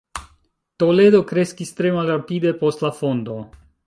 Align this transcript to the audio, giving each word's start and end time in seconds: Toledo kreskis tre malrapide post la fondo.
Toledo 0.83 1.19
kreskis 1.31 1.75
tre 1.81 1.91
malrapide 1.97 2.55
post 2.63 2.83
la 2.87 2.91
fondo. 3.03 3.37